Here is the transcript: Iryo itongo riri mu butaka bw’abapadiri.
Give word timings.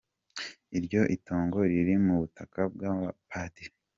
Iryo 0.77 1.01
itongo 1.15 1.57
riri 1.71 1.95
mu 2.05 2.13
butaka 2.21 2.59
bw’abapadiri. 2.73 3.75